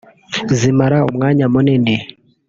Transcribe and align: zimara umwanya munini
zimara 0.57 0.97
umwanya 1.09 1.45
munini 1.53 1.95